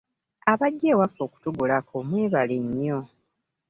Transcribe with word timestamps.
Abajja 0.51 0.87
ewaffe 0.93 1.21
okutugulako 1.27 1.95
mwebale 2.07 2.57
nnyo. 2.65 2.99